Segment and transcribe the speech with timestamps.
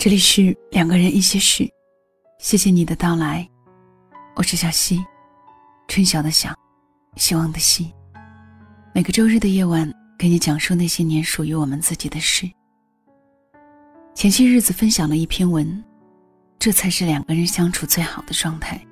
[0.00, 1.70] 这里是两个人一些事，
[2.38, 3.46] 谢谢你的到来，
[4.34, 4.98] 我是小溪，
[5.88, 6.54] 春晓的晓，
[7.16, 7.92] 希望的希。
[8.94, 12.50] 每个周日的夜晚，给你讲述那些年属于我们自己的事。
[14.14, 15.84] 前些日子分享了一篇文，
[16.58, 18.82] 这才是两个人相处最好的状态。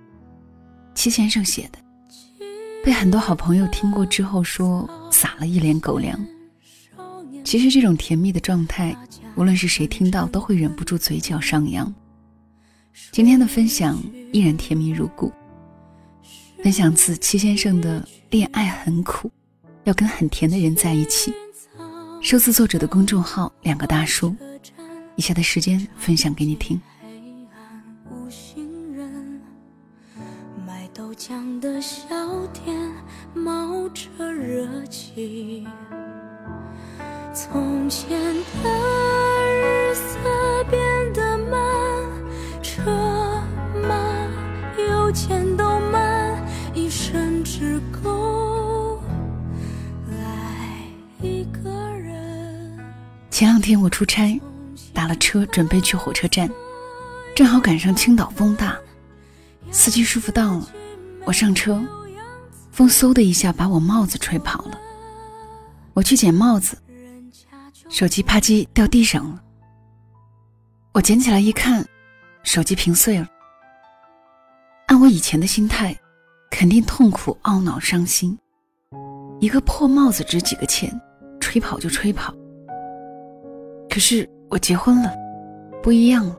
[0.94, 1.78] 戚先生写的，
[2.84, 6.20] 被很多好朋友听过之后说撒了一脸狗粮。
[7.44, 8.96] 其实这种甜蜜的状态。
[9.36, 11.94] 无论是谁听到，都会忍不住嘴角上扬。
[13.12, 13.96] 今天的分享
[14.32, 15.32] 依然甜蜜如故。
[16.62, 19.30] 分享自戚先生的《恋爱很苦，
[19.84, 21.30] 要跟很甜的人在一起》，
[22.20, 24.34] 收自作者的公众号“两个大叔”。
[25.14, 26.80] 以下的时间分享给你听。
[30.66, 32.04] 卖豆浆的小
[32.48, 32.76] 店
[33.34, 35.64] 冒着热气，
[37.40, 38.18] 从前
[38.64, 38.68] 的。
[39.60, 41.56] 日色变得慢，
[42.60, 42.82] 车
[43.88, 43.94] 马
[44.76, 46.44] 邮件都慢，
[46.74, 49.00] 一生只够
[50.10, 50.90] 爱
[51.22, 52.76] 一个人。
[53.30, 54.40] 前两天我出差，
[54.92, 56.50] 打了车准备去火车站，
[57.36, 58.76] 正好赶上青岛风大，
[59.70, 60.68] 司机师傅到了，
[61.24, 61.80] 我上车，
[62.72, 64.76] 风嗖的一下把我帽子吹跑了，
[65.94, 66.76] 我去捡帽子，
[67.88, 69.42] 手机啪叽掉地上了。
[70.92, 71.84] 我捡起来一看，
[72.42, 73.26] 手机屏碎了。
[74.86, 75.96] 按我以前的心态，
[76.50, 78.38] 肯定痛苦、懊恼、伤心。
[79.40, 81.00] 一个破帽子值几个钱，
[81.40, 82.34] 吹跑就吹跑。
[83.88, 85.14] 可是我结婚了，
[85.82, 86.36] 不一样了。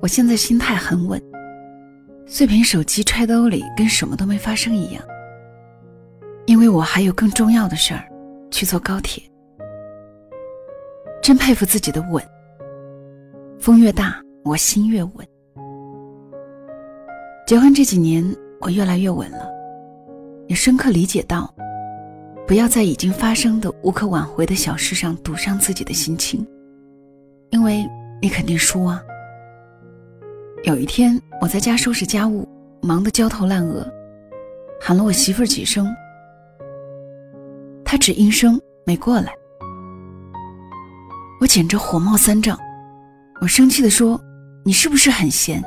[0.00, 1.22] 我现在心态很稳，
[2.26, 5.02] 碎屏手机揣兜里，跟什么都没发生一样。
[6.44, 8.04] 因为我还有更重要的事儿，
[8.50, 9.22] 去坐高铁。
[11.22, 12.22] 真佩服自己的稳。
[13.60, 15.26] 风越大，我心越稳。
[17.46, 18.24] 结婚这几年，
[18.60, 19.48] 我越来越稳了，
[20.48, 21.54] 也深刻理解到，
[22.44, 26.44] 不要在已经发生的无可挽回的小事上赌上自己的心情，
[27.50, 27.88] 因为
[28.20, 29.00] 你肯定输啊。
[30.64, 32.48] 有一天，我在家收拾家务，
[32.80, 33.86] 忙得焦头烂额，
[34.80, 35.86] 喊了我媳妇儿几声，
[37.84, 39.32] 她只应声没过来，
[41.42, 42.56] 我简直火冒三丈。
[43.40, 44.18] 我生气地说
[44.64, 45.60] ：“你是不是很闲？”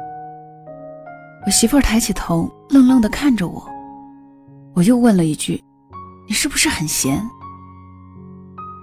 [1.46, 3.62] 我媳妇儿抬起头，愣愣地看着我。
[4.74, 5.62] 我又问了一句
[6.30, 7.22] ：“你是不是很闲？”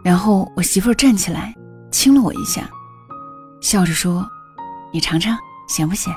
[0.04, 1.54] 然后我媳妇儿站起来，
[1.90, 2.68] 亲了我一下，
[3.62, 4.28] 笑着说
[4.92, 5.34] ：“你尝尝，
[5.68, 6.12] 咸不咸？”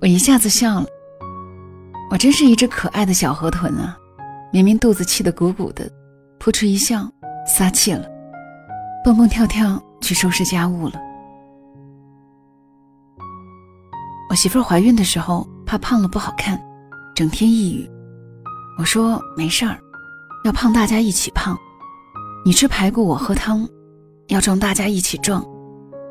[0.00, 0.86] 我一下子笑了。
[2.08, 3.98] 我真是一只可爱的小河豚啊！
[4.52, 5.90] 明明肚子气得鼓鼓的，
[6.38, 7.10] 扑哧一笑，
[7.48, 8.06] 撒气了，
[9.04, 9.82] 蹦蹦跳跳。
[10.02, 11.00] 去收拾家务了。
[14.28, 16.60] 我媳妇儿怀孕的时候怕胖了不好看，
[17.14, 17.88] 整天抑郁。
[18.80, 19.78] 我说没事儿，
[20.44, 21.56] 要胖大家一起胖。
[22.44, 23.64] 你吃排骨我喝汤，
[24.26, 25.40] 要壮大家一起壮。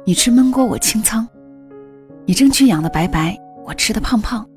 [0.05, 1.27] 你吃焖锅我清仓，
[2.25, 4.47] 你争取养的白白，我吃的胖胖。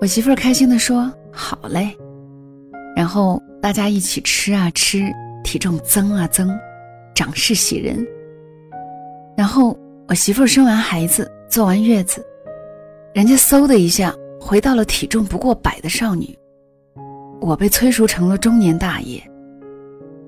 [0.00, 1.96] 我媳妇儿开心的说好嘞，
[2.94, 5.12] 然后大家一起吃啊吃，
[5.42, 6.48] 体重增啊增。
[7.14, 8.06] 长势喜人。
[9.36, 9.76] 然后
[10.08, 12.24] 我媳妇生完孩子，坐完月子，
[13.14, 16.36] 人家嗖的一下回到了体重不过百的少女，
[17.40, 19.22] 我被催熟成了中年大爷。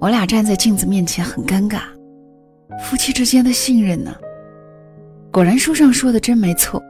[0.00, 1.82] 我俩站在镜子面前很尴尬，
[2.82, 4.14] 夫妻之间的信任呢？
[5.30, 6.82] 果然书上说的真没错，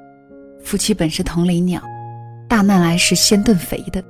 [0.62, 1.80] 夫妻本是同林鸟，
[2.48, 4.02] 大难来时先炖肥的。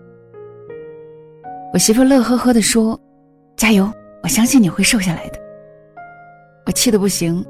[1.72, 2.98] 我媳妇乐呵呵地说
[3.56, 3.92] ：“加油，
[4.22, 5.38] 我相信你会瘦下来的。”
[6.66, 7.44] 我气得不行，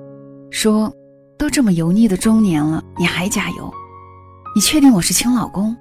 [0.51, 0.93] 说
[1.38, 3.73] ：“都这么油腻的中年了，你还加油？
[4.56, 5.77] 你确定我是亲老公？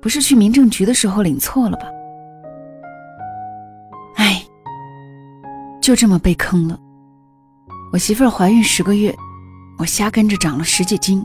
[0.00, 1.86] 不是去民政局的时候领错了吧？”
[4.14, 4.44] 哎，
[5.80, 6.78] 就这么被坑了。
[7.92, 9.12] 我媳妇儿怀孕十个月，
[9.76, 11.24] 我瞎跟着长了十几斤。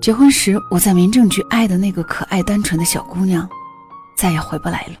[0.00, 3.48] 结婚时我在民政局爱的那个可爱单纯的小姑娘，
[4.16, 4.94] 再也回不来了。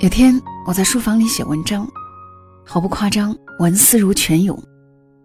[0.00, 1.86] 有天我在书房里写文章。
[2.66, 4.58] 毫不夸张，文思如泉涌，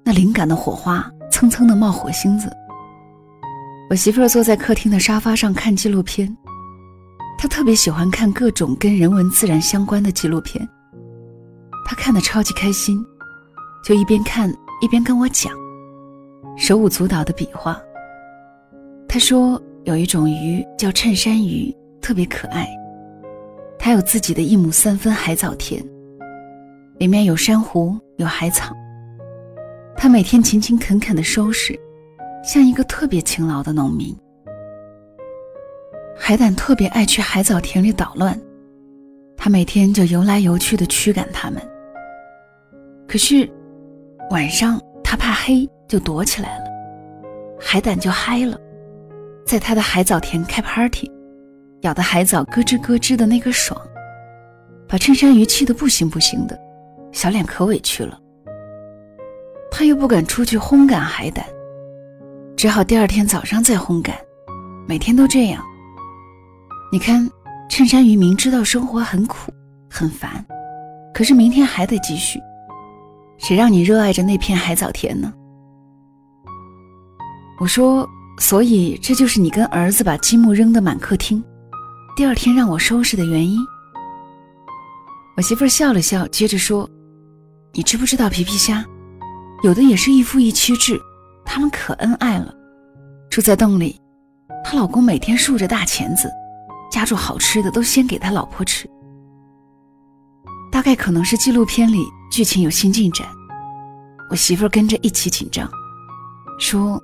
[0.04, 2.52] 那灵感的火花蹭蹭的冒火星子。
[3.90, 6.36] 我媳妇儿坐在客厅的沙发上看纪录片，
[7.38, 10.68] 她特别喜欢看各种跟人文自然相关的纪录片。
[11.86, 13.04] 她看得超级开心，
[13.84, 15.52] 就一边看一边跟我讲，
[16.56, 17.82] 手舞足蹈的比划。
[19.08, 22.70] 她说有一种鱼叫衬衫鱼，特别可爱，
[23.80, 25.84] 它有自己的一亩三分海藻田。
[27.00, 28.76] 里面有珊瑚、有海草。
[29.96, 31.80] 他每天勤勤恳恳的收拾，
[32.44, 34.14] 像一个特别勤劳的农民。
[36.18, 38.38] 海胆特别爱去海藻田里捣乱，
[39.38, 41.62] 他每天就游来游去的驱赶它们。
[43.08, 43.50] 可是
[44.30, 46.66] 晚上他怕黑，就躲起来了。
[47.58, 48.60] 海胆就嗨了，
[49.46, 51.10] 在他的海藻田开 party，
[51.82, 53.80] 咬的海藻咯吱咯吱的那个爽，
[54.86, 56.60] 把衬衫鱼气得不行不行的，
[57.12, 58.20] 小脸可委屈了。
[59.72, 61.46] 他又不敢出去烘干海胆，
[62.58, 64.16] 只好第二天早上再烘干，
[64.88, 65.64] 每天都这样。
[66.92, 67.30] 你看，
[67.70, 69.54] 衬衫鱼明知道生活很苦
[69.90, 70.44] 很烦，
[71.14, 72.40] 可是明天还得继续。
[73.38, 75.32] 谁让你热爱着那片海藻田呢？
[77.60, 78.08] 我说，
[78.40, 81.44] 所以这就是你跟儿子把积木扔得满客厅，
[82.16, 83.60] 第二天让我收拾的原因。
[85.38, 86.90] 我媳妇笑了笑，接着说
[87.74, 88.84] ：“你知不知道皮皮虾，
[89.64, 91.00] 有的也是一夫一妻制，
[91.46, 92.54] 他们可恩爱了，
[93.30, 94.00] 住在洞里，
[94.64, 96.30] 她老公每天竖着大钳子。”
[96.92, 98.90] 夹住好吃的都先给他老婆吃，
[100.72, 103.28] 大概可能是纪录片里剧情有新进展，
[104.32, 105.70] 我媳妇儿跟着一起紧张，
[106.60, 107.00] 说：“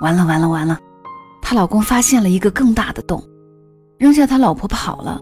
[0.00, 0.78] 完了完了完了，
[1.42, 3.20] 她老公发现了一个更大的洞，
[3.98, 5.20] 扔下他老婆跑了，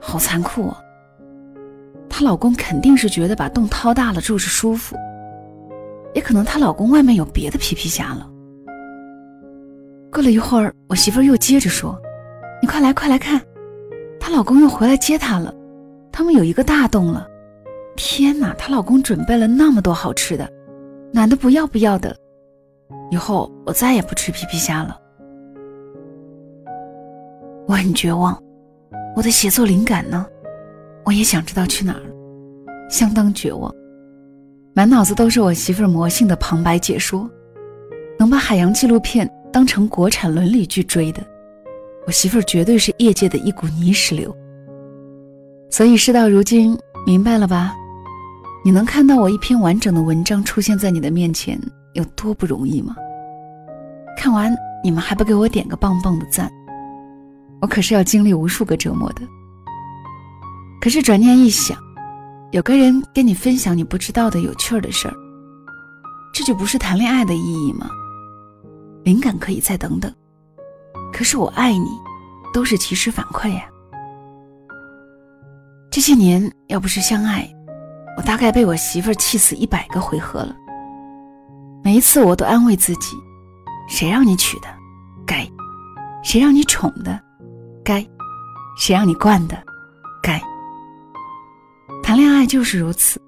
[0.00, 0.78] 好残酷啊！
[2.18, 4.96] 她老公肯定是觉得把洞掏大了住着舒服，
[6.14, 8.26] 也可能她老公外面有别的皮皮虾了。”
[10.10, 11.94] 过了一会儿，我媳妇儿又接着说。
[12.62, 13.38] 你快来，快来看，
[14.18, 15.54] 她老公又回来接她了。
[16.10, 17.28] 他们有一个大洞了。
[17.96, 20.50] 天哪，她老公准备了那么多好吃的，
[21.12, 22.16] 男的不要不要的。
[23.10, 24.98] 以后我再也不吃皮皮虾了。
[27.66, 28.42] 我很绝望，
[29.14, 30.26] 我的写作灵感呢？
[31.06, 32.02] 我也想知道去哪儿，
[32.90, 33.72] 相当绝望，
[34.74, 37.30] 满脑子都是我媳妇儿魔性的旁白解说，
[38.18, 41.22] 能把海洋纪录片当成国产伦理剧追的。
[42.08, 44.36] 我媳妇儿绝对是业界的一股泥石流，
[45.70, 46.76] 所以事到如今
[47.06, 47.72] 明白了吧？
[48.64, 51.56] 你能看到我一篇完整的文章出现在你的面前
[51.92, 52.96] 有多不容易吗？
[54.18, 56.50] 看完你们还不给我点个棒棒的赞？
[57.60, 59.22] 我可是要经历无数个折磨的。
[60.86, 61.76] 可是转念一想，
[62.52, 65.14] 有个人跟你分享你不知道的有趣儿的事儿，
[66.32, 67.90] 这就不是谈恋爱的意义吗？
[69.02, 70.14] 灵感可以再等等。
[71.12, 71.88] 可是我爱你，
[72.54, 73.64] 都是及时反馈呀。
[75.90, 77.52] 这些年要不是相爱，
[78.16, 80.54] 我大概被我媳妇儿气死一百个回合了。
[81.82, 83.16] 每一次我都安慰自己：
[83.88, 84.68] 谁让你娶的，
[85.26, 85.50] 该；
[86.22, 87.20] 谁让你宠的，
[87.84, 88.06] 该；
[88.78, 89.60] 谁让你惯的，
[92.36, 93.18] 爱就是如此，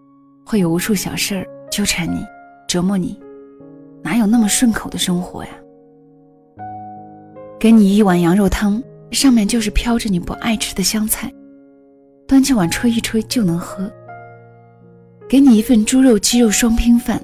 [0.44, 2.22] 会有无数小事儿纠缠你、
[2.69, 3.19] 折磨你，
[4.02, 5.50] 哪有那么顺口的生活呀？
[7.58, 11.32] 给你一碗羊肉汤，上面就是飘着你不爱吃的香菜，
[12.26, 13.90] 端起碗吹一吹就能喝。
[15.26, 17.19] 给你一份猪肉鸡肉双拼饭，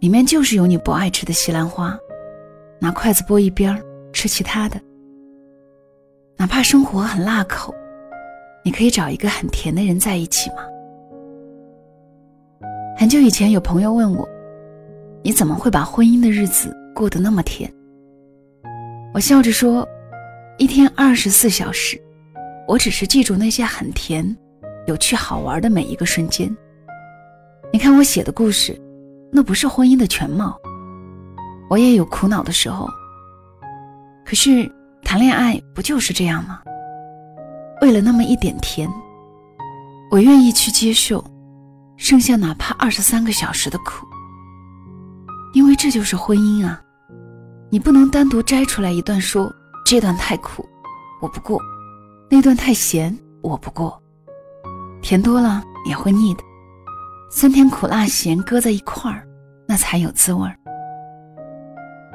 [0.00, 1.94] 里面就是有你不爱吃的西兰花，
[2.78, 3.78] 拿筷子拨一边
[4.14, 4.80] 吃其他的。
[6.38, 7.74] 哪怕生活很辣口，
[8.64, 10.56] 你可以找一个很甜的人在一起吗？
[13.12, 14.26] 就以前有朋友问我，
[15.22, 17.70] 你怎么会把婚姻的日子过得那么甜？
[19.12, 19.86] 我笑着说
[20.56, 22.00] ：“一天二十四小时，
[22.66, 24.34] 我只是记住那些很甜、
[24.86, 26.56] 有趣、好玩的每一个瞬间。
[27.70, 28.80] 你看我写的故事，
[29.30, 30.58] 那不是婚姻的全貌。
[31.68, 32.88] 我也有苦恼的时候。
[34.24, 36.62] 可是谈恋爱不就是这样吗？
[37.82, 38.88] 为了那么一点甜，
[40.10, 41.22] 我愿意去接受
[41.96, 44.06] 剩下哪怕二十三个小时的苦，
[45.54, 46.80] 因为这就是婚姻啊。”
[47.70, 49.50] 你不能单独摘出来一段说，
[49.86, 50.68] 这段太苦，
[51.22, 51.58] 我不过；
[52.30, 53.98] 那段太咸，我不过。
[55.00, 56.42] 甜多了也会腻的，
[57.30, 59.26] 酸甜苦辣咸搁在一块儿，
[59.66, 60.54] 那才有滋味儿。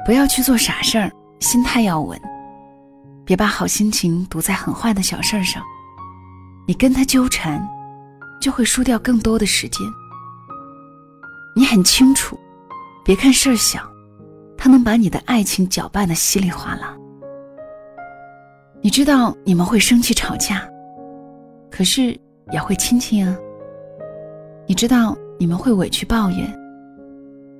[0.06, 2.16] 不要去做傻事儿，心态要稳，
[3.24, 5.60] 别把好心情堵在很坏的小事儿上。
[6.68, 7.68] 你跟他纠缠，
[8.40, 9.86] 就会输掉更多的时间。
[11.54, 12.38] 你很清楚，
[13.04, 13.80] 别看事儿小。
[14.60, 16.96] 他能把你的爱情搅拌的稀里哗啦。
[18.80, 20.68] 你知道你们会生气吵架，
[21.70, 22.18] 可是
[22.50, 23.36] 也会亲亲啊。
[24.66, 26.52] 你知道你们会委屈抱怨，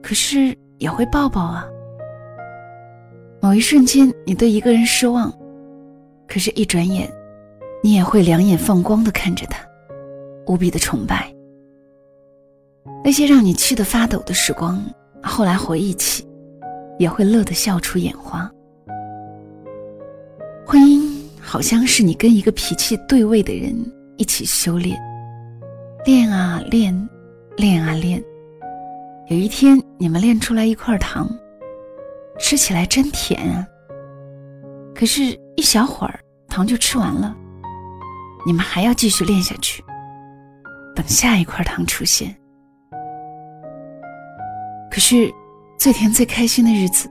[0.03, 1.65] 可是也会抱抱啊。
[3.41, 5.33] 某一瞬间你对一个人失望，
[6.27, 7.09] 可是一转眼，
[7.81, 9.65] 你也会两眼放光的看着他，
[10.49, 11.33] 无比的崇拜。
[13.05, 14.83] 那些让你气得发抖的时光，
[15.23, 16.27] 后来回忆起，
[16.99, 18.51] 也会乐得笑出眼花。
[20.67, 21.01] 婚姻
[21.41, 23.75] 好像是你跟一个脾气对位的人
[24.17, 24.99] 一起修炼，
[26.05, 27.09] 练啊练，
[27.57, 28.23] 练啊练，
[29.29, 31.29] 有一天你们练出来一块糖，
[32.39, 33.67] 吃起来真甜啊。
[34.95, 37.35] 可是，一小会儿糖就吃完了，
[38.45, 39.83] 你们还要继续练下去，
[40.99, 42.37] 等下一块糖出现。
[44.91, 45.33] 可是，
[45.79, 47.09] 最甜最开心的日子，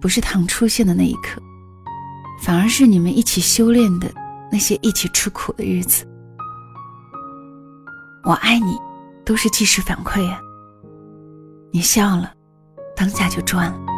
[0.00, 1.40] 不是糖出现的那一刻。
[2.42, 4.12] 反而是你们一起修炼的
[4.50, 6.04] 那些一起吃苦的日子，
[8.24, 8.76] 我爱你，
[9.24, 10.40] 都是即时反馈啊。
[11.72, 12.32] 你笑了，
[12.96, 13.91] 当下就赚了。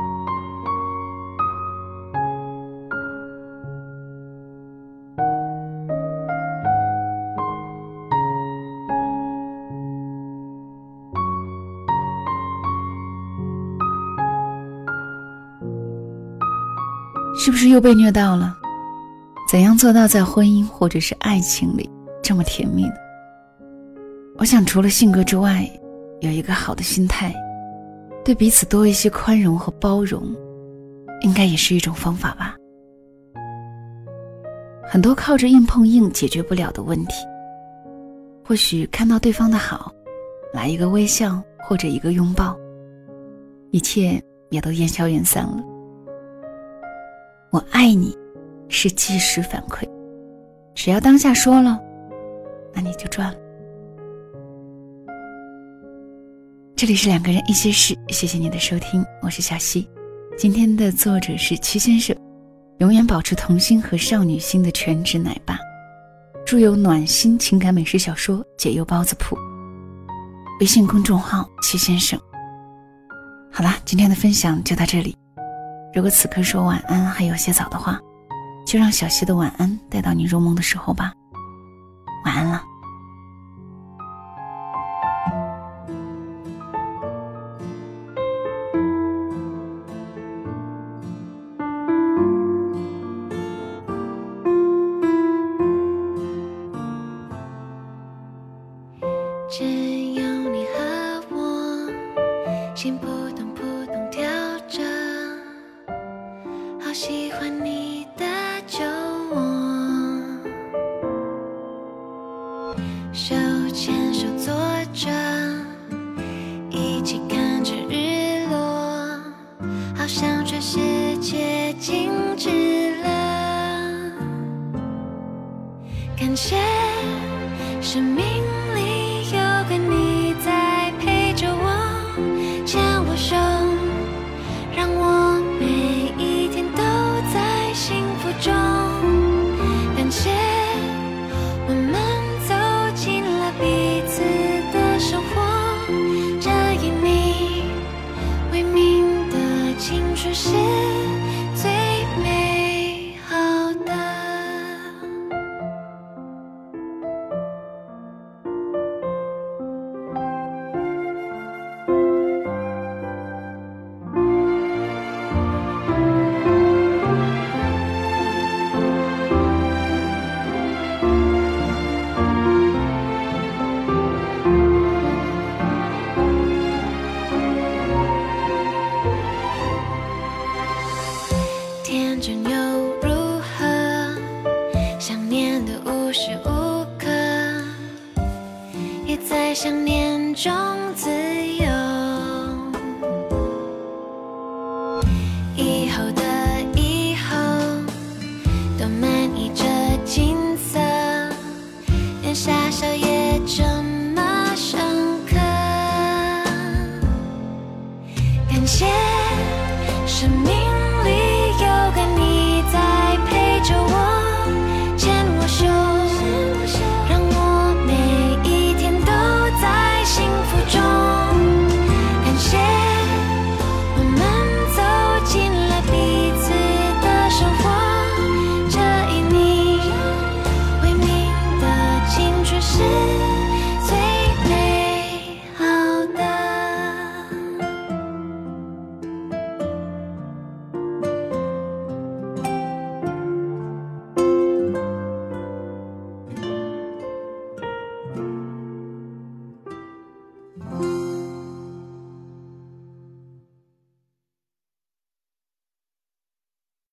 [17.45, 18.57] 是不是又被虐到了？
[19.47, 21.91] 怎样做到在婚姻或者是爱情里
[22.23, 22.95] 这么甜蜜呢？
[24.39, 25.71] 我想，除了性格之外，
[26.23, 27.35] 有一个好的心态，
[28.25, 30.35] 对彼此多一些宽容和包容，
[31.21, 32.57] 应该也是一种方法吧。
[34.83, 37.13] 很多靠着硬碰硬解决不了的问题，
[38.43, 39.93] 或许看到对方的好，
[40.55, 42.57] 来一个微笑或者一个拥抱，
[43.71, 45.63] 一切也都烟消云散了。
[47.54, 48.12] 我爱你，
[48.68, 49.88] 是即时反馈，
[50.75, 51.80] 只要当下说了，
[52.73, 53.38] 那你就赚了。
[56.75, 59.88] 这里是两个人一些事，谢谢你的收听，我是小溪。
[60.37, 62.16] 今天的作者是齐先生，
[62.78, 65.56] 永远保持童心和少女心的全职奶爸，
[66.44, 69.37] 著有暖心情感美食小说《解忧包子铺》，
[70.58, 72.18] 微信公众号齐先生。
[73.52, 75.16] 好啦，今天的分享就到这里。
[75.95, 78.01] 如果此刻说晚安还有些早的话，
[78.67, 81.13] 就让小溪的晚安带到你入梦的时候吧。
[82.25, 82.61] 晚安了。